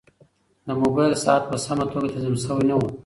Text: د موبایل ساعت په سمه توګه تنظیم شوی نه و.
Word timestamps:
د 0.67 0.69
موبایل 0.81 1.13
ساعت 1.23 1.43
په 1.51 1.57
سمه 1.65 1.85
توګه 1.91 2.07
تنظیم 2.13 2.35
شوی 2.43 2.63
نه 2.69 2.75
و. 2.79 2.81